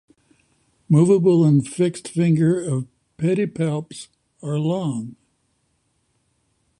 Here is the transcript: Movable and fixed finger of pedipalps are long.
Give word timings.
Movable 0.89 1.45
and 1.45 1.63
fixed 1.67 2.07
finger 2.07 2.59
of 2.59 2.87
pedipalps 3.19 4.07
are 4.41 4.57
long. 4.57 5.15